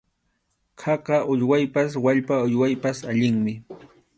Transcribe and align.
Khaka 0.83 1.17
uywaypas 1.35 1.91
wallpa 2.07 2.35
uywaypas 2.47 2.99
allinmi. 3.13 3.53